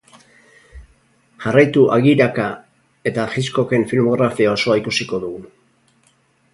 [1.43, 2.47] Jarraitu agiraka,
[3.13, 5.45] eta Hitchcocken filmografia osoa ikusiko dugu.